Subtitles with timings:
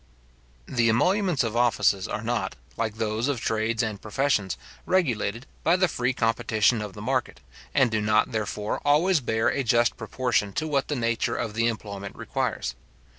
[0.65, 5.87] The emoluments of offices are not, like those of trades and professions, regulated by the
[5.87, 7.39] free competition of the market,
[7.75, 11.67] and do not, therefore, always bear a just proportion to what the nature of the
[11.67, 12.73] employment requires.